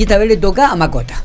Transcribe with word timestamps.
y 0.00 0.04
esta 0.04 0.16
vez 0.16 0.28
le 0.28 0.36
toca 0.38 0.70
a 0.70 0.76
Macota. 0.76 1.22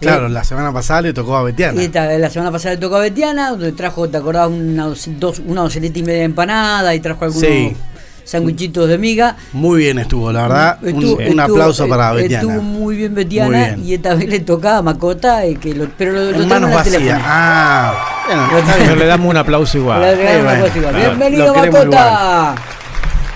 Claro, 0.00 0.28
la 0.28 0.42
semana 0.42 0.72
pasada 0.72 1.02
le 1.02 1.12
tocó 1.12 1.36
a 1.36 1.44
Betiana. 1.44 1.80
Y 1.80 1.84
esta, 1.84 2.06
la 2.18 2.28
semana 2.28 2.50
pasada 2.50 2.74
le 2.74 2.80
tocó 2.80 2.96
a 2.96 2.98
Betiana, 2.98 3.50
donde 3.50 3.70
trajo, 3.70 4.08
¿te 4.08 4.16
acordás? 4.16 4.48
Una, 4.48 4.86
dos, 5.06 5.38
una 5.46 5.60
docenita 5.60 5.96
y 6.00 6.02
media 6.02 6.18
de 6.18 6.24
empanada 6.24 6.92
y 6.92 6.98
trajo 6.98 7.24
algunos 7.24 7.48
Sí. 7.48 7.76
sanguichitos 8.24 8.88
de 8.88 8.98
miga. 8.98 9.36
Muy 9.52 9.78
bien 9.78 10.00
estuvo, 10.00 10.32
la 10.32 10.42
verdad. 10.42 10.78
Un- 10.82 10.88
Estuvo- 10.88 11.30
un, 11.30 11.38
aplauso 11.38 11.88
para 11.88 12.10
eh, 12.12 12.16
Betiana. 12.22 12.42
Estuvo 12.52 12.62
muy 12.62 12.96
bien 12.96 13.14
Betiana 13.14 13.48
Muy 13.56 13.58
bien. 13.66 13.84
y 13.84 13.94
esta 13.94 14.14
vez 14.16 14.28
le 14.28 14.40
tocaba 14.40 14.78
a 14.78 14.82
Macota, 14.82 15.44
eh, 15.46 15.54
que 15.54 15.72
lo, 15.72 15.88
pero 15.96 16.10
lo, 16.10 16.20
lo 16.24 16.28
En 16.30 16.34
tengo 16.48 16.48
manos 16.48 16.70
en 16.88 16.92
la 16.92 16.98
vacías. 16.98 17.20
Ah, 17.24 17.94
bueno. 18.50 18.64
Pero 18.76 18.96
le 18.96 19.06
damos 19.06 19.30
un 19.30 19.36
aplauso 19.36 19.78
igual. 19.78 20.00
Le 20.00 20.08
Eh, 20.10 20.40
una 20.40 20.44
bueno, 20.50 20.64
cosa 20.64 20.78
igual. 20.78 20.94
Bienvenido, 20.96 21.54
Macota. 21.54 22.54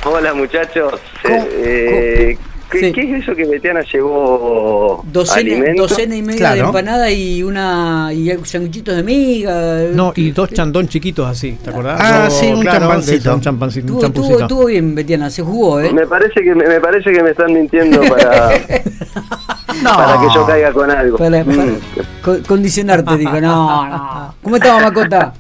Hola 0.05 0.35
muchachos. 0.35 1.01
¿Cómo- 1.23 1.47
Eh, 1.51 2.37
¿qué, 2.71 2.81
Sí. 2.81 2.93
qué 2.93 3.01
es 3.17 3.23
eso 3.23 3.35
que 3.35 3.45
Betiana 3.47 3.81
llevó 3.93 5.03
Docena, 5.13 5.41
alimentos? 5.41 5.91
docena 5.91 6.17
y 6.17 6.23
media 6.23 6.33
de 6.51 6.55
Claro. 6.55 6.67
empanada 6.69 7.11
y 7.11 7.43
una 7.43 8.11
y 8.13 8.31
sanguchitos 8.45 8.97
de 8.97 9.03
miga. 9.03 9.81
No, 9.95 10.13
y 10.17 10.31
dos 10.33 10.51
chandón 10.53 10.89
chiquitos 10.89 11.27
así, 11.29 11.53
¿te 11.63 11.71
acordás? 11.71 12.01
Ah, 12.03 12.29
sí, 12.31 12.47
un 12.47 12.61
claro, 12.63 12.81
champancito. 12.81 13.29
de 13.31 13.35
Un 13.35 13.41
champancito, 13.41 13.87
un 13.87 13.89
Estuvo, 13.93 14.01
champucito. 14.03 14.33
estuvo, 14.33 14.43
estuvo 14.47 14.65
bien, 14.67 14.95
Betiana, 14.95 15.31
se 15.31 15.43
jugó, 15.43 15.81
¿eh? 15.81 15.93
Me 15.93 16.07
parece 16.07 16.43
que 16.43 16.55
me, 16.55 16.67
me 16.67 16.81
parece 16.81 17.13
que 17.13 17.23
me 17.23 17.31
están 17.31 17.53
mintiendo 17.53 18.01
para, 18.03 18.51
No. 19.83 19.95
para 19.97 20.21
que 20.21 20.27
yo 20.35 20.47
caiga 20.47 20.73
con 20.73 20.91
algo. 20.91 21.19
Para, 21.19 21.45
para 21.45 21.65
Mm. 21.65 21.79
co- 22.23 22.39
condicionarte, 22.47 23.17
digo, 23.17 23.41
no, 23.41 23.87
no. 23.89 24.35
¿Cómo 24.43 24.57
estaba 24.57 24.81
Macota? 24.81 25.33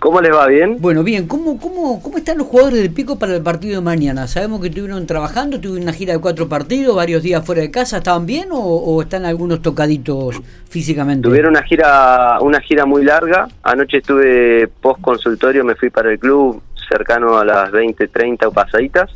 ¿Cómo 0.00 0.20
les 0.20 0.32
va? 0.32 0.46
¿Bien? 0.48 0.76
Bueno, 0.80 1.02
bien, 1.02 1.26
¿cómo, 1.26 1.58
cómo, 1.58 2.02
¿cómo 2.02 2.18
están 2.18 2.38
los 2.38 2.46
jugadores 2.46 2.78
del 2.80 2.92
Pico 2.92 3.18
para 3.18 3.34
el 3.34 3.42
partido 3.42 3.76
de 3.76 3.80
mañana? 3.80 4.26
Sabemos 4.26 4.60
que 4.60 4.68
estuvieron 4.68 5.06
trabajando, 5.06 5.60
tuvieron 5.60 5.84
una 5.84 5.92
gira 5.92 6.12
de 6.12 6.20
cuatro 6.20 6.48
partidos, 6.48 6.94
varios 6.94 7.22
días 7.22 7.44
fuera 7.44 7.62
de 7.62 7.70
casa, 7.70 7.98
¿estaban 7.98 8.26
bien 8.26 8.48
o, 8.52 8.58
o 8.58 9.00
están 9.02 9.24
algunos 9.24 9.62
tocaditos 9.62 10.40
físicamente? 10.68 11.28
Tuvieron 11.28 11.52
una 11.52 11.62
gira 11.62 12.38
una 12.40 12.60
gira 12.60 12.84
muy 12.84 13.04
larga. 13.04 13.48
Anoche 13.62 13.98
estuve 13.98 14.68
post 14.80 15.00
consultorio, 15.00 15.64
me 15.64 15.74
fui 15.74 15.88
para 15.88 16.12
el 16.12 16.18
club 16.18 16.62
cercano 16.88 17.38
a 17.38 17.44
las 17.44 17.70
20, 17.70 18.08
30 18.08 18.48
o 18.48 18.52
pasaditas 18.52 19.10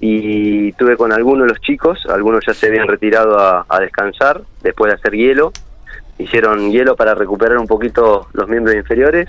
y 0.00 0.72
tuve 0.72 0.96
con 0.96 1.12
algunos 1.12 1.46
de 1.46 1.52
los 1.52 1.60
chicos, 1.60 2.06
algunos 2.08 2.44
ya 2.46 2.54
se 2.54 2.68
habían 2.68 2.86
retirado 2.88 3.38
a, 3.38 3.66
a 3.68 3.80
descansar 3.80 4.42
después 4.62 4.90
de 4.90 4.96
hacer 4.96 5.12
hielo. 5.12 5.52
Hicieron 6.18 6.70
hielo 6.70 6.96
para 6.96 7.14
recuperar 7.14 7.58
un 7.58 7.66
poquito 7.66 8.28
los 8.32 8.48
miembros 8.48 8.74
inferiores 8.74 9.28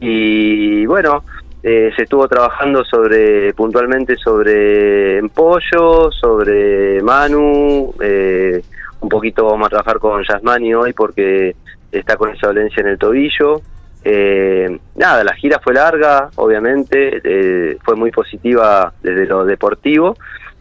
y 0.00 0.86
bueno, 0.86 1.24
eh, 1.62 1.90
se 1.96 2.04
estuvo 2.04 2.28
trabajando 2.28 2.84
sobre 2.84 3.52
puntualmente 3.52 4.16
sobre 4.16 5.18
Empollo, 5.18 6.10
sobre 6.12 7.02
Manu, 7.02 7.92
eh, 8.00 8.62
un 9.00 9.08
poquito 9.08 9.44
vamos 9.44 9.66
a 9.66 9.70
trabajar 9.70 9.98
con 9.98 10.22
Yasmani 10.22 10.74
hoy 10.74 10.92
porque 10.92 11.56
está 11.90 12.16
con 12.16 12.30
esa 12.30 12.48
dolencia 12.48 12.80
en 12.80 12.88
el 12.88 12.98
tobillo. 12.98 13.60
Eh, 14.04 14.78
nada, 14.96 15.24
la 15.24 15.34
gira 15.34 15.58
fue 15.62 15.74
larga, 15.74 16.30
obviamente, 16.36 17.20
eh, 17.24 17.76
fue 17.82 17.96
muy 17.96 18.10
positiva 18.10 18.92
desde 19.02 19.26
lo 19.26 19.44
deportivo, 19.44 20.16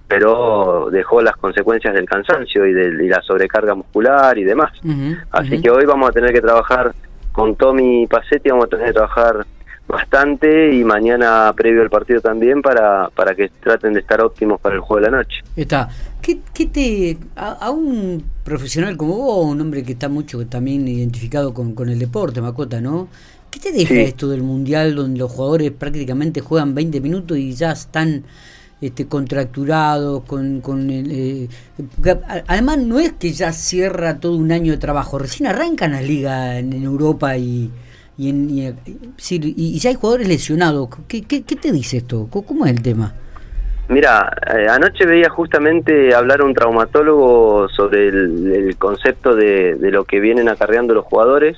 pero 0.07 0.89
dejó 0.91 1.21
las 1.21 1.37
consecuencias 1.37 1.93
del 1.93 2.05
cansancio 2.05 2.65
y 2.65 2.73
de 2.73 3.05
y 3.05 3.07
la 3.07 3.21
sobrecarga 3.21 3.75
muscular 3.75 4.37
y 4.37 4.43
demás. 4.43 4.71
Así 5.31 5.61
que 5.61 5.69
hoy 5.69 5.85
vamos 5.85 6.09
a 6.09 6.11
tener 6.11 6.33
que 6.33 6.41
trabajar 6.41 6.93
con 7.37 7.55
Tommy 7.55 8.07
Pacetti, 8.07 8.49
vamos 8.49 8.65
a 8.65 8.69
tener 8.69 8.87
que 8.87 8.93
trabajar 8.93 9.45
bastante 9.87 10.73
y 10.75 10.83
mañana 10.83 11.53
previo 11.55 11.83
al 11.83 11.89
partido 11.91 12.19
también 12.19 12.63
para, 12.63 13.09
para 13.11 13.35
que 13.35 13.49
traten 13.61 13.93
de 13.93 13.99
estar 13.99 14.19
óptimos 14.21 14.59
para 14.59 14.73
el 14.73 14.81
juego 14.81 15.05
de 15.05 15.11
la 15.11 15.17
noche. 15.17 15.43
Está. 15.55 15.87
¿Qué, 16.19 16.39
qué 16.51 16.65
te. 16.65 17.17
A, 17.35 17.51
a 17.51 17.69
un 17.69 18.23
profesional 18.43 18.97
como 18.97 19.15
vos, 19.17 19.45
un 19.45 19.61
hombre 19.61 19.83
que 19.83 19.91
está 19.91 20.09
mucho 20.09 20.47
también 20.47 20.87
identificado 20.87 21.53
con, 21.53 21.75
con 21.75 21.89
el 21.89 21.99
deporte, 21.99 22.41
Macota, 22.41 22.81
¿no? 22.81 23.07
¿Qué 23.51 23.59
te 23.59 23.71
deja 23.71 23.93
Sí. 23.93 23.99
esto 23.99 24.27
del 24.29 24.41
mundial 24.41 24.95
donde 24.95 25.19
los 25.19 25.31
jugadores 25.31 25.69
prácticamente 25.71 26.41
juegan 26.41 26.73
20 26.73 26.99
minutos 27.01 27.37
y 27.37 27.53
ya 27.53 27.71
están 27.71 28.23
este, 28.81 29.07
contracturados 29.07 30.23
con, 30.23 30.61
con 30.61 30.89
el. 30.89 31.11
eh, 31.11 31.47
además, 32.47 32.77
no 32.79 32.99
es 32.99 33.13
que 33.13 33.31
ya 33.31 33.51
cierra 33.51 34.19
todo 34.19 34.37
un 34.37 34.51
año 34.51 34.71
de 34.71 34.77
trabajo, 34.77 35.17
recién 35.17 35.47
arrancan 35.47 35.91
las 35.93 36.03
ligas 36.03 36.57
en, 36.57 36.73
Europa 36.73 37.37
y. 37.37 37.71
Y, 38.19 38.29
en- 38.29 38.79
sí, 39.17 39.39
y- 39.55 39.77
ya 39.77 39.91
hay 39.91 39.95
jugadores 39.95 40.27
lesionados. 40.27 40.89
¿Qué, 41.07 41.21
qué, 41.21 41.41
te 41.41 41.71
dice 41.71 41.97
esto? 41.97 42.27
¿Cómo, 42.31 42.65
es 42.65 42.71
el 42.71 42.81
tema? 42.81 43.13
Mira, 43.89 44.35
eh, 44.55 44.67
anoche 44.67 45.05
veía 45.05 45.29
justamente 45.29 46.13
hablar 46.15 46.41
a 46.41 46.45
un 46.45 46.53
traumatólogo 46.53 47.69
sobre 47.69 48.07
el, 48.09 48.75
concepto 48.77 49.35
de, 49.35 49.75
de 49.75 49.91
lo 49.91 50.03
que 50.03 50.19
vienen 50.19 50.49
acarreando 50.49 50.93
los 50.95 51.05
jugadores. 51.05 51.57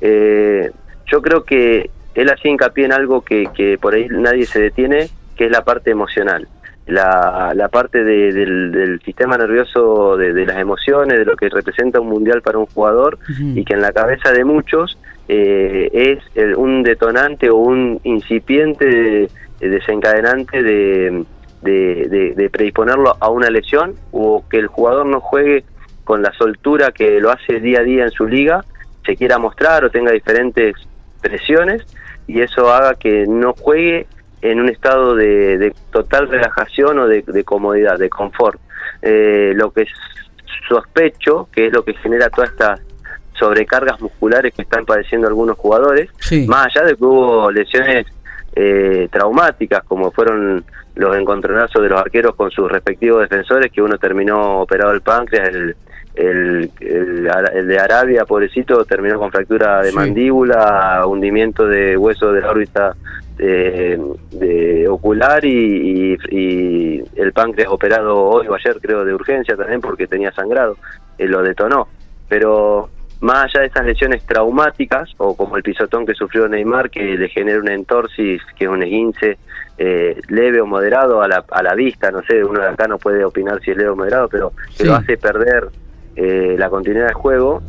Eh, 0.00 0.70
yo 1.06 1.22
creo 1.22 1.44
que 1.44 1.90
él 2.14 2.30
hacía 2.30 2.50
hincapié 2.50 2.84
en 2.84 2.92
algo 2.92 3.22
que, 3.22 3.48
que 3.54 3.78
por 3.78 3.94
ahí 3.94 4.06
nadie 4.10 4.46
se 4.46 4.60
detiene, 4.60 5.08
que 5.36 5.46
es 5.46 5.50
la 5.50 5.64
parte 5.64 5.90
emocional. 5.90 6.46
La, 6.86 7.52
la 7.54 7.68
parte 7.68 8.04
de- 8.04 8.32
del, 8.32 8.70
del 8.72 9.00
sistema 9.00 9.38
nervioso, 9.38 10.16
de, 10.18 10.34
de 10.34 10.44
las 10.44 10.58
emociones, 10.58 11.18
de 11.18 11.24
lo 11.24 11.34
que 11.36 11.48
representa 11.48 11.98
un 12.00 12.08
mundial 12.08 12.42
para 12.42 12.58
un 12.58 12.66
jugador 12.66 13.18
y 13.58 13.64
que 13.64 13.72
en 13.74 13.80
la 13.80 13.92
cabeza 13.92 14.32
de 14.32 14.44
muchos 14.44 14.98
eh, 15.28 15.88
es 15.92 16.18
el- 16.34 16.54
un 16.56 16.82
detonante 16.82 17.48
o 17.48 17.56
un 17.56 17.98
incipiente 18.04 18.84
de- 18.84 19.30
desencadenante 19.60 20.62
de, 20.62 21.24
de, 21.62 22.06
de- 22.10 22.34
de 22.34 22.50
predisponerlo 22.50 23.16
a 23.18 23.30
una 23.30 23.48
lesión 23.48 23.94
o 24.12 24.44
que 24.50 24.58
el 24.58 24.66
jugador 24.66 25.06
no 25.06 25.20
juegue 25.20 25.64
con 26.04 26.20
la 26.20 26.32
soltura 26.34 26.92
que 26.92 27.18
lo 27.18 27.30
hace 27.30 27.60
día 27.60 27.80
a 27.80 27.82
día 27.82 28.04
en 28.04 28.10
su 28.10 28.26
liga, 28.26 28.62
se 29.06 29.16
quiera 29.16 29.38
mostrar 29.38 29.84
o 29.86 29.90
tenga 29.90 30.12
diferentes 30.12 30.74
presiones 31.22 31.82
y 32.26 32.40
eso 32.42 32.70
haga 32.70 32.94
que 32.94 33.24
no 33.26 33.54
juegue 33.54 34.06
en 34.50 34.60
un 34.60 34.68
estado 34.68 35.14
de, 35.14 35.56
de 35.58 35.74
total 35.90 36.28
relajación 36.28 36.98
o 36.98 37.06
de, 37.08 37.22
de 37.26 37.44
comodidad, 37.44 37.98
de 37.98 38.10
confort. 38.10 38.60
Eh, 39.02 39.52
lo 39.56 39.70
que 39.70 39.86
sospecho 40.68 41.48
que 41.52 41.66
es 41.66 41.72
lo 41.72 41.84
que 41.84 41.94
genera 41.94 42.28
todas 42.30 42.50
estas 42.50 42.80
sobrecargas 43.38 44.00
musculares 44.00 44.54
que 44.54 44.62
están 44.62 44.84
padeciendo 44.84 45.26
algunos 45.28 45.56
jugadores, 45.56 46.08
Sí. 46.20 46.46
más 46.46 46.66
allá 46.66 46.86
de 46.86 46.94
que 46.96 47.04
hubo 47.04 47.50
lesiones 47.50 48.06
eh, 48.54 49.08
traumáticas 49.10 49.82
como 49.84 50.12
fueron 50.12 50.64
los 50.94 51.16
encontronazos 51.16 51.82
de 51.82 51.88
los 51.88 52.00
arqueros 52.00 52.36
con 52.36 52.50
sus 52.52 52.70
respectivos 52.70 53.22
defensores, 53.28 53.72
que 53.72 53.82
uno 53.82 53.98
terminó 53.98 54.60
operado 54.60 54.92
el 54.92 55.00
páncreas, 55.00 55.48
el, 55.48 55.74
el, 56.14 56.70
el, 56.80 57.66
de 57.66 57.78
Arabia, 57.78 58.24
pobrecito, 58.24 58.84
terminó 58.84 59.18
con 59.18 59.32
fractura 59.32 59.82
de 59.82 59.90
Sí. 59.90 59.96
mandíbula, 59.96 61.04
hundimiento 61.06 61.66
de 61.66 61.96
hueso 61.96 62.32
de 62.32 62.40
la 62.42 62.50
órbita 62.50 62.94
de, 63.36 64.00
de 64.32 64.88
ocular 64.88 65.44
y, 65.44 65.48
y- 66.12 66.18
y 66.30 67.02
el 67.16 67.32
páncreas 67.32 67.68
operado 67.70 68.16
hoy 68.16 68.46
o 68.48 68.54
ayer 68.54 68.78
creo 68.80 69.04
de 69.04 69.14
urgencia 69.14 69.56
también 69.56 69.80
porque 69.80 70.06
tenía 70.06 70.32
sangrado, 70.32 70.76
eh, 71.18 71.26
lo 71.26 71.42
detonó. 71.42 71.88
Pero 72.28 72.88
más 73.20 73.44
allá 73.44 73.60
de 73.62 73.66
esas 73.68 73.86
lesiones 73.86 74.22
traumáticas, 74.24 75.10
o 75.18 75.36
como 75.36 75.56
el 75.56 75.62
pisotón 75.62 76.04
que 76.06 76.14
sufrió 76.14 76.46
Neymar, 76.48 76.90
que 76.90 77.02
le 77.16 77.28
genera 77.28 77.58
una 77.60 77.74
entorsis, 77.74 78.42
que 78.56 78.64
es 78.64 78.70
un 78.70 78.82
esguince 78.82 79.38
eh, 79.78 80.20
leve 80.28 80.60
o 80.60 80.66
moderado 80.66 81.20
a 81.22 81.26
la, 81.28 81.44
a 81.50 81.62
la 81.62 81.74
vista, 81.74 82.10
no 82.10 82.22
sé, 82.22 82.44
uno 82.44 82.60
de 82.60 82.68
acá 82.68 82.86
no 82.86 82.98
puede 82.98 83.24
opinar 83.24 83.60
si 83.62 83.72
es 83.72 83.76
leve 83.76 83.90
o 83.90 83.96
moderado, 83.96 84.28
pero 84.28 84.52
que 84.76 84.84
Sí. 84.84 84.84
lo 84.84 84.94
hace 84.94 85.16
perder 85.16 85.68
eh, 86.16 86.54
la 86.58 86.68
continuidad 86.70 87.06
del 87.06 87.14
juego, 87.14 87.60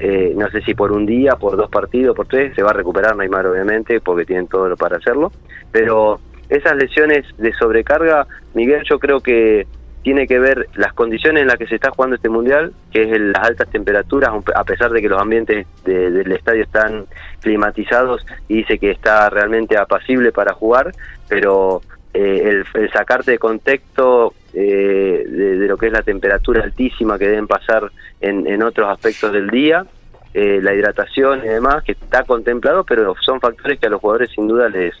eh, 0.00 0.32
no 0.36 0.48
sé 0.50 0.60
si 0.62 0.74
por 0.74 0.92
un 0.92 1.06
día, 1.06 1.36
por 1.36 1.56
dos 1.56 1.70
partidos, 1.70 2.14
por 2.16 2.26
tres, 2.26 2.54
se 2.54 2.62
va 2.62 2.70
a 2.70 2.74
recuperar 2.74 3.16
Neymar 3.16 3.46
obviamente, 3.46 4.00
porque 4.00 4.24
tienen 4.24 4.48
todo 4.48 4.68
lo 4.68 4.76
para 4.76 4.96
hacerlo, 4.96 5.30
pero 5.70 6.20
esas 6.48 6.76
lesiones 6.76 7.24
de 7.38 7.52
sobrecarga, 7.54 8.26
Miguel, 8.54 8.82
yo 8.88 8.98
creo 8.98 9.20
que 9.20 9.66
tiene 10.02 10.26
que 10.26 10.38
ver 10.38 10.68
las 10.74 10.92
condiciones 10.92 11.40
en 11.40 11.46
las 11.48 11.56
que 11.56 11.66
se 11.66 11.76
está 11.76 11.90
jugando 11.90 12.16
este 12.16 12.28
mundial, 12.28 12.74
que 12.92 13.02
es 13.04 13.12
el- 13.12 13.32
las 13.32 13.48
altas 13.48 13.70
temperaturas, 13.70 14.30
a 14.54 14.64
pesar 14.64 14.90
de 14.90 15.00
que 15.00 15.08
los 15.08 15.18
ambientes 15.20 15.66
de- 15.84 16.10
del 16.10 16.30
estadio 16.32 16.62
están 16.64 17.06
climatizados 17.40 18.26
y 18.48 18.56
dice 18.58 18.78
que 18.78 18.90
está 18.90 19.30
realmente 19.30 19.78
apacible 19.78 20.30
para 20.32 20.52
jugar, 20.52 20.92
pero 21.28 21.80
eh, 22.12 22.42
el, 22.74 22.82
el 22.82 22.90
sacarte 22.92 23.30
de 23.32 23.38
contexto 23.38 24.34
eh, 24.54 25.24
de, 25.28 25.58
de 25.58 25.66
lo 25.68 25.76
que 25.76 25.86
es 25.86 25.92
la 25.92 26.02
temperatura 26.02 26.62
altísima 26.62 27.18
que 27.18 27.26
deben 27.28 27.46
pasar 27.46 27.90
en, 28.20 28.46
en 28.46 28.62
otros 28.62 28.88
aspectos 28.88 29.32
del 29.32 29.48
día, 29.50 29.84
eh, 30.32 30.60
la 30.62 30.74
hidratación 30.74 31.40
y 31.44 31.48
demás, 31.48 31.82
que 31.84 31.92
está 31.92 32.22
contemplado, 32.24 32.84
pero 32.84 33.14
son 33.24 33.40
factores 33.40 33.78
que 33.78 33.86
a 33.86 33.90
los 33.90 34.00
jugadores 34.00 34.30
sin 34.34 34.48
duda 34.48 34.68
les 34.68 34.94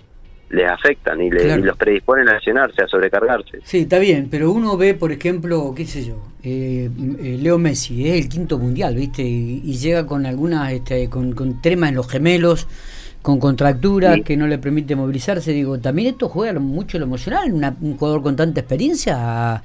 les 0.50 0.70
afectan 0.70 1.20
y, 1.20 1.30
le- 1.30 1.40
Claro. 1.40 1.62
y 1.62 1.64
los 1.64 1.76
predisponen 1.76 2.28
a 2.28 2.34
lesionarse, 2.34 2.82
a 2.82 2.86
sobrecargarse. 2.86 3.58
Sí, 3.64 3.78
está 3.80 3.98
bien, 3.98 4.28
pero 4.30 4.52
uno 4.52 4.76
ve, 4.76 4.94
por 4.94 5.10
ejemplo, 5.10 5.72
qué 5.74 5.84
sé 5.84 6.04
yo, 6.04 6.16
eh, 6.44 6.88
eh, 7.22 7.38
Leo 7.40 7.58
Messi, 7.58 8.08
es 8.08 8.22
el 8.22 8.28
quinto 8.28 8.58
mundial, 8.58 8.94
¿viste? 8.94 9.22
Y, 9.22 9.62
y 9.64 9.76
llega 9.78 10.06
con 10.06 10.26
algunas, 10.26 10.70
este, 10.72 11.08
con, 11.10 11.32
con 11.32 11.60
trema 11.60 11.88
en 11.88 11.96
los 11.96 12.08
gemelos, 12.08 12.68
con 13.24 13.40
contracturas 13.40 14.16
Sí. 14.16 14.22
que 14.22 14.36
no 14.36 14.46
le 14.46 14.58
permite 14.58 14.94
movilizarse. 14.94 15.50
Digo, 15.52 15.78
también 15.78 16.08
esto 16.08 16.28
juega 16.28 16.60
mucho 16.60 16.98
lo 16.98 17.06
emocional, 17.06 17.50
una- 17.54 17.74
un 17.80 17.96
jugador 17.96 18.22
con 18.22 18.36
tanta 18.36 18.60
experiencia. 18.60 19.62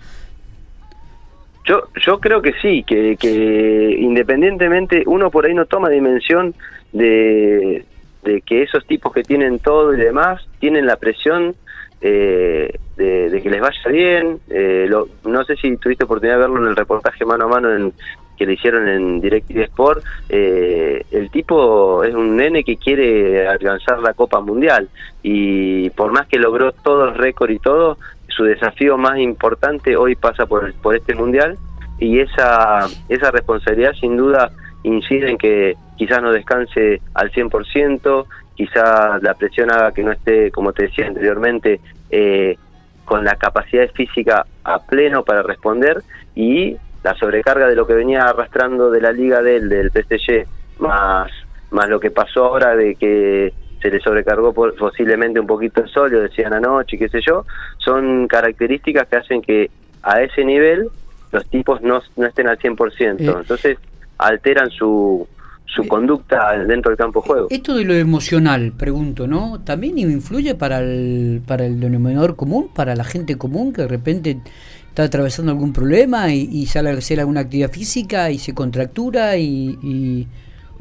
Yo, 1.66 1.84
yo 2.06 2.20
creo 2.22 2.42
que 2.42 2.54
sí, 2.62 2.84
que, 2.84 3.18
que 3.18 3.98
independientemente 4.00 5.04
uno 5.06 5.30
por 5.30 5.46
ahí 5.46 5.54
no 5.54 5.66
toma 5.66 5.90
dimensión 5.90 6.56
de, 6.94 7.84
de 8.24 8.42
que 8.42 8.64
esos 8.64 8.86
tipos 8.88 9.12
que 9.14 9.24
tienen 9.24 9.60
todo 9.60 9.94
y 9.94 9.98
demás 9.98 10.42
tienen 10.60 10.86
la 10.86 10.96
presión 10.96 11.54
eh, 12.02 12.74
de, 12.96 13.30
de 13.30 13.42
que 13.42 13.50
les 13.50 13.60
vaya 13.60 13.90
bien. 13.92 14.40
Eh, 14.50 14.86
lo, 14.88 15.10
no 15.26 15.44
sé 15.44 15.58
si 15.58 15.76
tuviste 15.76 16.06
oportunidad 16.06 16.38
de 16.38 16.42
verlo 16.44 16.64
en 16.64 16.70
el 16.70 16.78
reportaje 16.78 17.26
mano 17.26 17.44
a 17.44 17.48
mano 17.50 17.76
en, 17.76 17.92
que 18.39 18.45
le 18.45 18.53
hicieron 18.53 18.88
en 18.88 19.19
DirecTV 19.19 19.63
Sport. 19.63 20.03
Eh, 20.30 21.06
el 21.12 21.30
tipo 21.30 22.03
es 22.06 22.15
un 22.15 22.38
nene 22.38 22.63
que 22.63 22.77
quiere 22.77 23.45
alcanzar 23.45 24.00
la 24.00 24.13
Copa 24.13 24.39
Mundial 24.39 24.88
y 25.21 25.89
por 25.91 26.13
más 26.13 26.25
que 26.27 26.39
logró 26.39 26.71
todo 26.71 27.09
el 27.09 27.15
récord 27.15 27.51
y 27.51 27.59
todo, 27.59 27.97
su 28.30 28.45
desafío 28.45 28.97
más 28.97 29.19
importante 29.19 29.97
hoy 29.97 30.15
pasa 30.15 30.45
por, 30.45 30.74
por 30.75 30.95
este 30.95 31.13
Mundial 31.15 31.57
y 32.00 32.19
esa, 32.19 32.88
esa 33.09 33.30
responsabilidad 33.30 33.91
sin 34.00 34.15
duda 34.15 34.51
incide 34.83 35.31
en 35.31 35.38
que 35.38 35.75
quizás 35.97 36.21
no 36.21 36.31
descanse 36.31 37.01
al 37.13 37.33
100%, 37.33 38.25
quizás 38.56 39.21
la 39.21 39.33
presión 39.33 39.69
haga 39.69 39.91
que 39.91 40.03
no 40.03 40.13
esté, 40.13 40.50
como 40.51 40.71
te 40.71 40.83
decía 40.83 41.07
anteriormente, 41.07 41.81
eh, 42.09 42.56
con 43.03 43.25
la 43.25 43.36
capacidad 43.36 43.89
física 43.91 44.45
a 44.63 44.80
pleno 44.80 45.24
para 45.24 45.44
responder 45.44 46.03
y 46.36 46.77
la 47.04 47.16
sobrecarga 47.16 47.68
de 47.68 47.75
lo 47.75 47.88
que 47.88 47.94
venía 47.94 48.24
arrastrando 48.24 48.92
de 48.92 49.01
la 49.01 49.12
liga 49.12 49.42
del, 49.42 49.69
del 49.69 49.92
PSG, 49.92 50.46
más, 50.80 51.31
más 51.72 51.90
lo 51.90 52.00
que 52.00 52.12
pasó 52.12 52.46
ahora 52.46 52.75
de 52.75 52.96
que 52.96 53.54
se 53.81 53.90
le 53.90 54.00
sobrecargó 54.01 54.54
por, 54.54 54.75
posiblemente 54.75 55.40
un 55.40 55.48
poquito 55.48 55.81
el 55.81 55.90
sol, 55.90 56.12
decían 56.12 56.54
anoche, 56.54 56.98
qué 56.98 57.07
sé 57.07 57.22
yo, 57.25 57.46
son 57.78 58.28
características 58.28 59.07
que 59.07 59.16
hacen 59.16 59.42
que 59.42 59.72
a 60.04 60.22
ese 60.22 60.44
nivel 60.44 60.90
los 61.31 61.46
tipos 61.50 61.81
no, 61.81 62.01
no 62.18 62.25
estén 62.25 62.48
al 62.48 62.57
100%. 62.57 63.19
Eh. 63.22 63.34
Entonces 63.40 63.78
alteran 64.18 64.69
su, 64.69 65.25
su 65.66 65.84
Eh. 65.84 65.88
conducta 65.88 66.57
dentro 66.66 66.90
del 66.90 66.98
campo 66.98 67.22
de 67.22 67.28
juego. 67.28 67.48
Esto 67.50 67.75
de 67.75 67.86
lo 67.86 67.94
emocional, 67.94 68.74
pregunto, 68.78 69.28
¿no? 69.28 69.62
¿También 69.63 69.98
influye 69.98 70.56
para 70.56 70.80
el, 70.80 71.42
para 71.48 71.66
el 71.66 71.80
denominador 71.80 72.36
común, 72.36 72.69
para 72.74 72.96
la 72.96 73.04
gente 73.04 73.38
común 73.38 73.72
que 73.72 73.84
de 73.84 73.88
repente 73.88 74.40
está 74.89 75.03
atravesando 75.03 75.51
algún 75.51 75.74
problema 75.74 76.33
y, 76.33 76.50
y 76.51 76.65
sale 76.65 76.89
a 76.89 76.94
hacer 76.94 77.19
alguna 77.19 77.41
actividad 77.41 77.71
física 77.71 78.30
y 78.31 78.38
se 78.38 78.53
contractura 78.53 79.38
y, 79.38 79.77
y- 79.81 80.27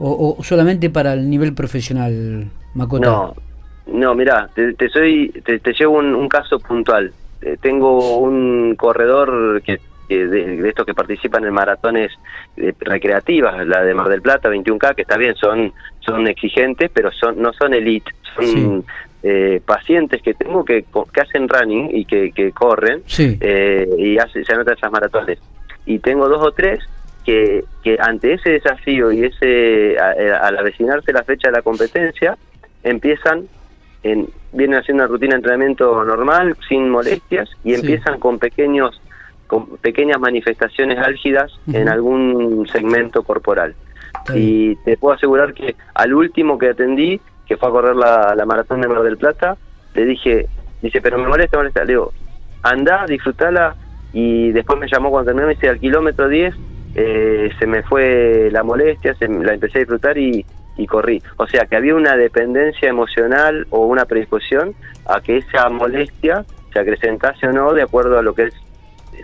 o, 0.01 0.37
o 0.39 0.45
solamente 0.45 0.91
para 0.91 1.13
el 1.15 1.29
nivel 1.29 1.55
profesional, 1.55 2.47
Macota? 2.75 3.11
No, 3.11 3.35
no, 3.87 4.15
mira, 4.15 4.49
te, 4.55 4.75
te 4.75 4.89
soy, 4.89 5.31
te, 5.45 5.59
te 5.59 5.73
llevo 5.73 5.99
un, 5.99 6.15
un 6.15 6.29
caso 6.29 6.59
puntual. 6.61 7.13
Eh, 7.43 7.57
tengo 7.61 8.19
un 8.19 8.75
corredor 8.77 9.63
que, 9.63 9.79
que 10.09 10.27
de, 10.27 10.57
de 10.63 10.69
estos 10.69 10.87
que 10.87 10.95
participan 10.95 11.45
en 11.45 11.53
maratones 11.53 12.13
eh, 12.57 12.73
recreativas, 12.79 13.67
la 13.67 13.83
de 13.83 13.95
Mar 13.95 14.09
del 14.09 14.23
Plata, 14.23 14.49
21K, 14.49 14.95
que 14.95 15.03
está 15.03 15.17
bien, 15.17 15.35
son 15.35 15.73
son 16.01 16.27
exigentes, 16.27 16.91
pero 16.93 17.11
son 17.13 17.41
no 17.41 17.53
son 17.53 17.75
elite, 17.75 18.11
son 18.35 18.47
Sí. 18.47 18.85
Eh, 19.23 19.61
pacientes 19.65 20.23
que 20.23 20.35
tengo 20.35 20.65
que, 20.65 20.85
que 21.13 21.21
hacen 21.21 21.49
running 21.49 21.91
y 21.93 22.05
que, 22.05 22.31
que 22.33 22.53
corren 22.53 23.03
Sí. 23.07 23.37
eh, 23.41 23.89
y 23.99 24.19
hace, 24.19 24.45
se 24.45 24.55
anotan 24.55 24.77
esas 24.77 24.93
maratones. 24.93 25.39
Y 25.87 25.99
tengo 25.99 26.29
dos 26.29 26.41
o 26.47 26.53
tres 26.53 26.81
que, 27.25 27.65
que 27.83 27.97
ante 28.01 28.35
ese 28.35 28.51
desafío 28.51 29.11
y 29.13 29.25
ese 29.25 29.97
a- 29.99 30.11
a- 30.37 30.47
al 30.49 30.59
avecinarse 30.59 31.13
la 31.13 31.25
fecha 31.25 31.49
de 31.49 31.57
la 31.57 31.63
competencia, 31.63 32.37
empiezan, 32.85 33.47
en, 34.03 34.29
vienen 34.53 34.79
haciendo 34.79 35.03
una 35.05 35.11
rutina 35.13 35.31
de 35.33 35.37
entrenamiento 35.39 36.05
normal, 36.05 36.57
sin 36.69 36.89
molestias, 36.89 37.51
y 37.65 37.75
Sí. 37.75 37.81
empiezan 37.81 38.19
con 38.21 38.39
pequeños 38.39 39.01
con 39.47 39.79
pequeñas 39.79 40.21
manifestaciones 40.21 40.99
álgidas 40.99 41.51
en 41.73 41.89
algún 41.89 42.69
segmento 42.69 43.23
corporal. 43.23 43.75
Y 44.35 44.77
te 44.85 44.99
puedo 44.99 45.15
asegurar 45.15 45.55
que 45.55 45.75
al 45.95 46.13
último 46.13 46.59
que 46.59 46.69
atendí, 46.69 47.19
que 47.49 47.57
fue 47.57 47.69
a 47.69 47.73
correr 47.73 47.97
la, 47.97 48.35
la 48.37 48.45
maratón 48.47 48.81
de 48.83 48.89
Mar 48.89 49.03
del 49.03 49.17
Plata, 49.17 49.57
le 49.95 50.05
dije, 50.05 50.47
dice, 50.83 51.01
pero 51.01 51.19
me 51.19 51.27
molesta, 51.27 51.57
me 51.57 51.63
molesta. 51.65 51.81
Le 51.85 51.93
digo, 51.95 52.13
anda, 52.63 53.07
disfrutala. 53.07 53.75
Y 54.13 54.53
después 54.53 54.79
me 54.79 54.87
llamó 54.89 55.11
cuando 55.11 55.27
terminó, 55.29 55.47
me 55.49 55.55
dice, 55.55 55.69
al 55.69 55.79
kilómetro 55.81 56.29
10 56.29 56.55
eh, 56.95 57.51
se 57.59 57.67
me 57.67 57.83
fue 57.83 58.49
la 58.51 58.63
molestia, 58.63 59.15
se, 59.15 59.29
la 59.29 59.55
empecé 59.55 59.79
a 59.79 59.81
disfrutar 59.81 60.17
y, 60.19 60.45
y 60.77 60.87
corrí. 60.87 61.23
O 61.37 61.47
sea, 61.47 61.67
que 61.67 61.77
había 61.77 61.95
una 61.95 62.17
dependencia 62.17 62.89
emocional 62.89 63.67
o 63.71 63.81
una 63.87 64.05
predisposición 64.07 64.75
a 65.07 65.21
que 65.21 65.39
esa 65.39 65.69
molestia 65.69 66.45
se 66.73 66.79
acrecentase 66.81 67.47
o 67.49 67.53
no 67.53 67.73
de 67.73 67.83
acuerdo 67.83 68.19
a 68.19 68.23
lo 68.23 68.35
que 68.35 68.45
es 68.45 68.55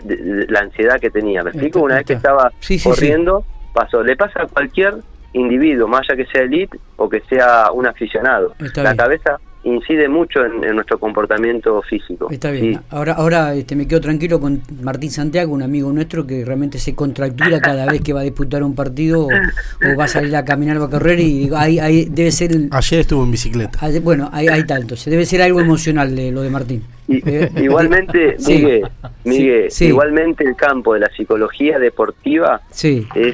de- 0.03 0.17
de- 0.17 0.47
la 0.47 0.59
ansiedad 0.61 0.99
que 0.99 1.09
tenía. 1.09 1.43
¿Me 1.43 1.49
explico? 1.51 1.79
Una 1.81 1.95
vez 1.95 2.05
que 2.05 2.13
estaba 2.13 2.51
Sí, 2.59 2.77
sí, 2.77 2.79
sí. 2.79 2.89
corriendo, 2.89 3.43
pasó. 3.73 4.03
Le 4.03 4.15
pasa 4.15 4.43
a 4.43 4.47
cualquier 4.47 4.95
individuo, 5.35 5.87
más 5.87 6.01
allá 6.09 6.17
que 6.17 6.25
sea 6.31 6.41
elite 6.43 6.77
o 6.97 7.07
que 7.09 7.21
sea 7.29 7.71
un 7.71 7.85
aficionado. 7.87 8.53
Está 8.59 8.83
la 8.83 8.91
bien. 8.93 8.97
cabeza 8.97 9.37
incide 9.63 10.07
mucho 10.07 10.45
en, 10.45 10.63
en 10.63 10.75
nuestro 10.75 10.99
comportamiento 10.99 11.81
físico. 11.81 12.27
Está 12.29 12.51
bien. 12.51 12.75
Sí. 12.75 12.79
Ahora, 12.91 13.13
ahora 13.13 13.55
este, 13.55 13.75
me 13.75 13.87
quedo 13.87 13.99
tranquilo 13.99 14.39
con 14.39 14.61
Martín 14.83 15.09
Santiago, 15.09 15.51
un 15.53 15.63
amigo 15.63 15.91
nuestro 15.91 16.25
que 16.27 16.45
realmente 16.45 16.77
se 16.77 16.93
contractura 16.93 17.59
cada 17.59 17.87
vez 17.87 18.01
que 18.01 18.13
va 18.13 18.19
a 18.19 18.23
disputar 18.23 18.61
un 18.61 18.75
partido 18.75 19.23
o, 19.25 19.29
o 19.29 19.97
va 19.97 20.03
a 20.03 20.07
salir 20.07 20.35
a 20.35 20.45
caminar, 20.45 20.79
va 20.79 20.85
a 20.85 20.89
correr 20.91 21.19
y 21.19 21.39
digo, 21.39 21.57
ahí, 21.57 21.79
ahí 21.79 22.05
debe 22.11 22.31
ser... 22.31 22.51
el- 22.51 22.69
Ayer 22.71 22.99
estuvo 22.99 23.23
en 23.23 23.31
bicicleta. 23.31 23.79
ah, 23.81 23.89
bueno, 24.03 24.29
ahí, 24.31 24.47
ahí 24.47 24.59
está, 24.59 24.77
entonces 24.77 25.09
debe 25.09 25.25
ser 25.25 25.41
algo 25.41 25.59
emocional 25.59 26.15
de 26.15 26.31
lo 26.31 26.41
de 26.43 26.49
Martín. 26.51 26.83
Y- 27.07 27.27
Eh, 27.27 27.49
igualmente, 27.57 28.35
sí. 28.37 28.53
Miguel, 28.57 28.87
Miguel, 29.23 29.71
Sí, 29.71 29.77
sí. 29.77 29.85
igualmente 29.87 30.43
el 30.43 30.55
campo 30.55 30.93
de 30.93 30.99
la 30.99 31.09
psicología 31.17 31.79
deportiva 31.79 32.61
Sí, 32.69 33.07
es 33.15 33.33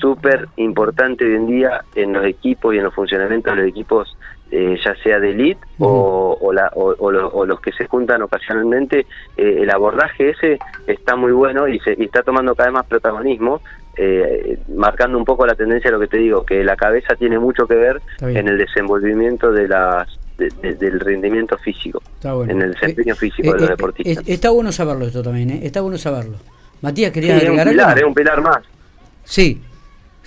súper 0.00 0.48
importante 0.56 1.24
hoy 1.24 1.34
en 1.34 1.46
día 1.46 1.84
en 1.94 2.12
los 2.12 2.24
equipos 2.24 2.74
y 2.74 2.78
en 2.78 2.84
los 2.84 2.94
funcionamientos 2.94 3.54
de 3.54 3.60
los 3.62 3.68
equipos, 3.70 4.16
eh, 4.50 4.76
ya 4.84 4.94
sea 5.02 5.18
de 5.18 5.30
elite 5.30 5.60
o, 5.78 6.38
o, 6.40 6.52
la- 6.52 6.70
o- 6.74 6.94
o 6.98 7.10
lo- 7.10 7.28
o 7.28 7.44
los 7.46 7.60
que 7.60 7.72
se 7.72 7.86
juntan 7.86 8.22
ocasionalmente. 8.22 9.06
eh, 9.36 9.58
el 9.62 9.70
abordaje 9.70 10.30
ese 10.30 10.58
está 10.86 11.16
muy 11.16 11.32
bueno 11.32 11.66
y, 11.68 11.78
se, 11.80 11.94
y 11.98 12.04
está 12.04 12.22
tomando 12.22 12.54
cada 12.54 12.68
vez 12.70 12.74
más 12.74 12.86
protagonismo, 12.86 13.60
eh, 13.96 14.58
marcando 14.74 15.16
un 15.18 15.24
poco 15.24 15.46
la 15.46 15.54
tendencia 15.54 15.88
a 15.88 15.92
lo 15.92 16.00
que 16.00 16.06
te 16.08 16.18
digo, 16.18 16.44
que 16.44 16.62
la 16.64 16.76
cabeza 16.76 17.14
tiene 17.16 17.38
mucho 17.38 17.66
que 17.66 17.74
ver 17.74 18.00
en 18.20 18.46
el 18.48 18.58
desenvolvimiento 18.58 19.50
de 19.52 19.68
las 19.68 20.08
de- 20.38 20.50
de- 20.60 20.74
del 20.74 21.00
rendimiento 21.00 21.56
físico, 21.56 22.02
está 22.16 22.34
bueno. 22.34 22.52
en 22.52 22.60
el 22.60 22.72
desempeño 22.74 23.14
Eh, 23.14 23.16
físico 23.16 23.48
eh, 23.48 23.54
de 23.54 23.60
los 23.60 23.68
deportistas. 23.70 24.28
está 24.28 24.50
bueno 24.50 24.70
saberlo 24.70 25.06
esto 25.06 25.22
también, 25.22 25.48
¿eh? 25.50 25.60
está 25.62 25.80
bueno 25.80 25.96
saberlo. 25.96 26.36
Matías, 26.82 27.08
Sí, 27.08 27.14
¿querías 27.14 27.42
es 27.42 27.48
un 27.48 27.56
pilar, 27.56 27.88
algo? 27.88 27.96
es 28.00 28.04
un 28.04 28.14
pilar 28.14 28.42
más. 28.42 28.58
Sí. 29.24 29.62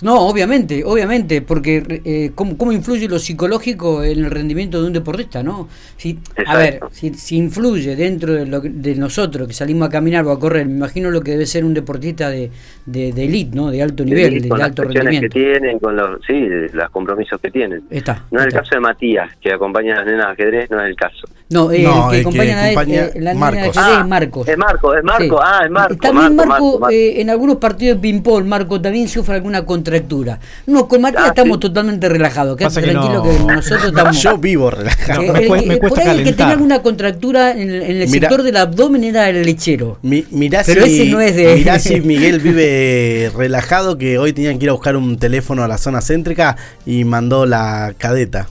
No, 0.02 0.20
obviamente, 0.20 0.82
obviamente, 0.84 1.42
porque 1.42 2.00
eh, 2.04 2.30
¿cómo, 2.34 2.56
cómo 2.56 2.72
influye 2.72 3.06
lo 3.08 3.18
psicológico 3.18 4.02
en 4.02 4.24
el 4.24 4.30
rendimiento 4.30 4.80
de 4.80 4.86
un 4.86 4.92
deportista, 4.92 5.42
¿no? 5.42 5.68
Si, 5.96 6.18
a 6.46 6.56
ver, 6.56 6.80
si, 6.92 7.12
si 7.14 7.36
influye 7.36 7.96
dentro 7.96 8.32
de, 8.34 8.46
lo, 8.46 8.62
que- 8.62 8.70
de 8.70 8.94
nosotros 8.94 9.46
que 9.48 9.54
salimos 9.54 9.88
a 9.88 9.90
caminar 9.90 10.24
o 10.26 10.30
a 10.32 10.38
correr, 10.40 10.66
me 10.66 10.72
imagino 10.72 11.10
lo 11.10 11.20
que 11.22 11.32
debe 11.32 11.46
ser 11.46 11.64
un 11.64 11.74
deportista 11.74 12.30
de, 12.30 12.50
de, 12.86 13.12
de 13.12 13.24
elite, 13.24 13.54
¿no? 13.54 13.70
De 13.70 13.82
alto 13.82 14.04
nivel, 14.04 14.32
Sí, 14.34 14.40
de, 14.40 14.48
con 14.48 14.58
las 14.58 14.68
alto 14.68 14.82
presiones 14.84 15.04
rendimiento. 15.12 15.34
que 15.34 15.40
tienen, 15.40 15.78
con 15.78 15.96
los, 15.96 16.20
sí, 16.26 16.46
los 16.72 16.90
compromisos 16.90 17.40
que 17.40 17.50
tienen. 17.50 17.82
Está. 17.90 18.24
No 18.30 18.40
es 18.40 18.46
el 18.46 18.52
caso 18.52 18.70
de 18.74 18.80
Matías, 18.80 19.30
que 19.40 19.52
acompaña 19.52 19.94
a 19.94 19.96
las 19.98 20.06
nenas 20.06 20.26
de 20.28 20.32
ajedrez, 20.32 20.70
no 20.70 20.80
es 20.82 20.88
el 20.90 20.96
caso. 20.96 21.26
No, 21.50 21.70
eh, 21.72 21.82
No, 21.82 22.10
el 22.12 22.18
el 22.20 22.24
que 22.24 22.30
que 22.30 22.38
acompaña, 22.40 22.60
a- 22.60 22.64
acompaña 22.66 23.04
eh, 23.06 23.20
la 23.20 23.34
Marcos. 23.34 23.60
niña 23.60 23.62
de 23.72 23.80
ajedrez 23.80 23.98
es 24.00 24.06
Marcos. 24.08 24.48
Es 24.48 24.56
Marco, 24.58 24.94
es 24.94 25.04
Marco, 25.04 25.24
Sí. 25.36 25.42
ah, 25.44 25.60
es 25.64 25.70
Marco. 25.70 25.96
También 25.96 26.36
Marco, 26.36 26.48
Marco, 26.48 26.78
Marco. 26.78 26.90
eh, 26.94 27.20
en 27.20 27.30
algunos 27.30 27.56
partidos 27.56 27.96
de 27.96 28.00
ping-pong, 28.02 28.44
Marco 28.46 28.80
también 28.80 29.08
sufre 29.08 29.34
alguna 29.34 29.64
contractura. 29.90 30.38
No, 30.66 30.86
con 30.88 31.00
Matías 31.00 31.22
Ah, 31.24 31.28
estamos 31.28 31.56
sí. 31.56 31.60
totalmente 31.60 32.08
relajados. 32.08 32.56
Quédate 32.56 32.74
Pasa 32.74 32.86
que 32.86 32.92
tranquilo 32.92 33.24
no. 33.24 33.46
que 33.48 33.54
nosotros 33.54 33.84
estamos. 33.86 34.22
Yo 34.22 34.38
vivo 34.38 34.70
relajado. 34.70 35.22
No, 35.22 35.32
me 35.32 35.38
el 35.46 35.66
me 35.66 35.78
cuesta 35.78 36.00
por 36.02 36.08
ahí 36.10 36.18
el 36.18 36.24
que 36.24 36.32
tenía 36.32 36.52
alguna 36.52 36.82
contractura 36.82 37.50
en, 37.52 37.70
el- 37.70 37.82
en 37.82 37.96
el 38.02 38.08
sector 38.08 38.42
del 38.42 38.56
abdomen 38.56 39.04
era 39.04 39.28
el 39.28 39.42
lechero. 39.42 39.98
Mi, 40.02 40.24
mirá, 40.30 40.62
Pero 40.64 40.84
si, 40.86 41.02
ese 41.02 41.10
no 41.10 41.20
es 41.20 41.34
de- 41.36 41.56
mirá 41.56 41.78
si 41.78 42.00
Miguel 42.00 42.40
vive 42.40 43.30
relajado 43.36 43.98
que 43.98 44.18
hoy 44.18 44.32
tenían 44.32 44.58
que 44.58 44.64
ir 44.64 44.70
a 44.70 44.72
buscar 44.74 44.96
un 44.96 45.18
teléfono 45.18 45.62
a 45.62 45.68
la 45.68 45.78
zona 45.78 46.00
céntrica 46.00 46.56
y 46.86 47.04
mandó 47.04 47.46
la 47.46 47.94
cadeta. 47.98 48.48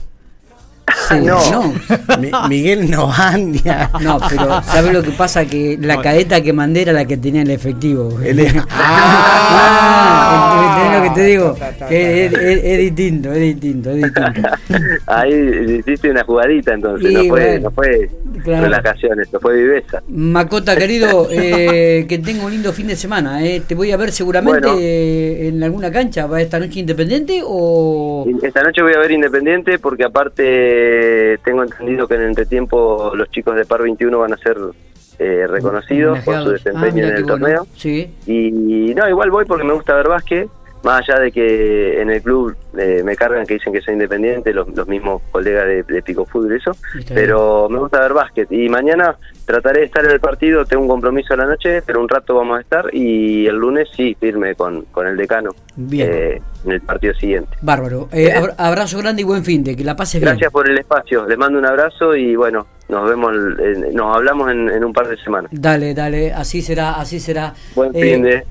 Sí, 1.08 1.14
no. 1.22 1.38
no. 1.52 1.72
Mi- 2.18 2.30
Miguel 2.48 2.90
no 2.90 3.06
va 3.08 3.36
ni 3.36 3.60
a- 3.68 3.90
No, 4.00 4.18
pero 4.28 4.60
¿sabes 4.64 4.92
lo 4.92 5.02
que 5.02 5.12
pasa? 5.12 5.44
Que 5.44 5.78
la 5.80 6.02
cadeta 6.02 6.40
que 6.42 6.52
mandé 6.52 6.82
era 6.82 6.92
la 6.92 7.04
que 7.04 7.16
tenía 7.16 7.42
el 7.42 7.50
efectivo. 7.50 8.18
Él 8.24 8.40
es- 8.40 8.54
Ah, 8.70 9.38
¿entendés 9.38 10.00
lo 10.02 10.09
que 10.09 10.09
te 11.20 11.26
digo? 11.26 11.56
Que 11.88 12.26
es, 12.26 12.32
es- 12.32 12.64
es 12.64 12.78
distinto, 12.78 13.32
es 13.32 13.40
distinto, 13.40 13.90
es 13.90 13.96
distinto. 13.96 14.48
Ahí 15.06 15.76
hiciste 15.78 16.10
una 16.10 16.24
jugadita 16.24 16.74
entonces, 16.74 17.10
Y 17.10 17.14
no 17.14 17.20
fue, 17.24 17.28
bueno, 17.28 17.60
no 17.64 17.70
fue 17.70 18.10
claro. 18.44 18.64
relajación, 18.64 19.20
esto 19.20 19.40
fue 19.40 19.56
viveza. 19.56 20.02
Macota, 20.08 20.76
querido, 20.78 21.28
eh, 21.30 22.06
que 22.08 22.18
tenga 22.18 22.44
un 22.44 22.50
lindo 22.52 22.72
fin 22.72 22.86
de 22.88 22.96
semana. 22.96 23.44
eh. 23.46 23.62
Te 23.66 23.74
voy 23.74 23.90
a 23.92 23.96
ver 23.96 24.12
seguramente 24.12 24.68
Bueno. 24.68 24.78
en 24.80 25.62
alguna 25.62 25.90
cancha. 25.90 26.26
¿Va 26.26 26.40
esta 26.40 26.58
noche 26.58 26.80
Independiente 26.80 27.40
o...? 27.44 28.26
Esta 28.42 28.62
noche 28.62 28.82
voy 28.82 28.92
a 28.94 28.98
ver 28.98 29.10
Independiente 29.12 29.78
porque 29.78 30.04
aparte 30.04 31.38
tengo 31.44 31.62
entendido 31.62 32.06
que 32.08 32.14
en 32.14 32.22
el 32.22 32.28
entretiempo 32.28 33.12
los 33.14 33.30
chicos 33.30 33.56
de 33.56 33.64
Par 33.64 33.82
21 33.82 34.18
van 34.18 34.32
a 34.32 34.34
hacer 34.34 34.56
eh, 35.18 35.46
reconocidos 35.46 36.18
por 36.20 36.34
su. 36.42 36.48
Ah, 36.48 36.52
desempeño 36.52 36.94
mira 36.94 37.08
en 37.08 37.16
el 37.16 37.24
bueno. 37.24 37.38
torneo. 37.38 37.66
Sí. 37.76 38.10
Y 38.26 38.94
no, 38.94 39.08
igual 39.08 39.30
voy 39.30 39.44
porque 39.44 39.64
me 39.64 39.74
gusta 39.74 39.94
ver 39.94 40.08
básquet, 40.08 40.48
más 40.82 41.02
allá 41.08 41.20
de 41.20 41.32
que 41.32 42.00
en 42.00 42.10
el 42.10 42.22
club 42.22 42.56
eh, 42.78 43.02
me 43.04 43.14
cargan 43.16 43.44
que 43.46 43.54
dicen 43.54 43.72
que 43.72 43.80
soy 43.80 43.94
independiente, 43.94 44.52
los, 44.54 44.68
los 44.68 44.86
mismos 44.88 45.20
colegas 45.30 45.66
de, 45.66 45.82
de 45.82 46.02
Pico 46.02 46.24
Fútbol 46.24 46.52
y 46.54 46.56
eso, 46.56 46.72
pero 47.12 47.68
me 47.68 47.78
gusta 47.78 48.00
ver 48.00 48.12
básquet. 48.14 48.50
Y 48.50 48.68
mañana 48.68 49.16
trataré 49.44 49.80
de 49.80 49.86
estar 49.86 50.04
en 50.04 50.12
el 50.12 50.20
partido, 50.20 50.64
tengo 50.64 50.82
un 50.84 50.88
compromiso 50.88 51.34
a 51.34 51.36
la 51.36 51.46
noche, 51.46 51.82
pero 51.82 52.00
un 52.00 52.08
rato 52.08 52.34
vamos 52.36 52.58
a 52.58 52.60
estar 52.62 52.86
y 52.94 53.46
el 53.46 53.56
lunes 53.56 53.88
sí, 53.96 54.16
firme 54.18 54.54
con, 54.54 54.82
con 54.92 55.06
el 55.06 55.16
decano 55.16 55.50
Bien. 55.76 56.08
eh, 56.12 56.42
en 56.64 56.72
el 56.72 56.80
partido 56.80 57.14
siguiente. 57.14 57.50
Bárbaro. 57.60 58.08
Eh, 58.12 58.32
abra- 58.32 58.54
abrazo 58.58 58.98
grande 58.98 59.22
y 59.22 59.24
buen 59.24 59.44
fin 59.44 59.62
de 59.64 59.74
que 59.76 59.84
la 59.84 59.96
pases 59.96 60.20
bien. 60.20 60.30
Gracias 60.32 60.52
por 60.52 60.68
el 60.68 60.78
espacio, 60.78 61.26
les 61.26 61.36
mando 61.36 61.58
un 61.58 61.66
abrazo 61.66 62.14
y 62.14 62.36
bueno, 62.36 62.66
nos 62.88 63.08
vemos, 63.08 63.32
nos 63.92 64.16
hablamos 64.16 64.50
en, 64.50 64.68
en 64.70 64.84
un 64.84 64.92
par 64.92 65.08
de 65.08 65.16
semanas. 65.18 65.50
Dale, 65.54 65.94
dale, 65.94 66.32
así 66.32 66.60
será, 66.62 66.92
así 66.94 67.20
será. 67.20 67.54
Buen 67.74 67.90
Eh, 67.94 68.00
fin 68.02 68.22
de... 68.22 68.44